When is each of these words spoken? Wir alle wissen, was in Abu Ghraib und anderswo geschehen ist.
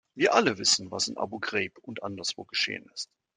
Wir 0.15 0.33
alle 0.33 0.57
wissen, 0.57 0.89
was 0.89 1.07
in 1.07 1.17
Abu 1.17 1.37
Ghraib 1.39 1.77
und 1.77 2.01
anderswo 2.01 2.43
geschehen 2.45 2.89
ist. 2.91 3.11